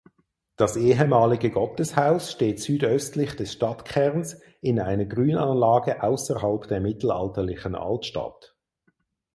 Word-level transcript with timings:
Das 0.55 0.77
ehemalige 0.77 1.51
Gotteshaus 1.51 2.31
steht 2.31 2.59
südöstlich 2.59 3.35
des 3.35 3.53
Stadtkerns 3.53 4.41
in 4.59 4.79
einer 4.79 5.05
Grünanlage 5.05 6.01
außerhalb 6.01 6.67
der 6.67 6.81
mittelalterlichen 6.81 7.75
Altstadt. 7.75 8.57